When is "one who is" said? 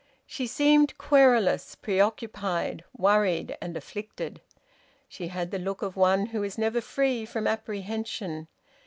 5.95-6.57